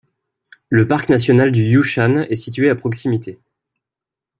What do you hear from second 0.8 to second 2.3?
parc national du Yushan